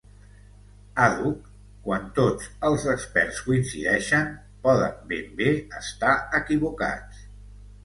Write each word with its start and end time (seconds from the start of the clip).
Àdhuc 1.07 1.43
quan 1.89 2.07
tots 2.19 2.47
els 2.71 2.87
experts 2.95 3.43
coincideixen, 3.51 4.33
poden 4.65 4.99
ben 5.15 5.31
bé 5.45 5.53
estar 5.85 6.17
equivocats. 6.43 7.25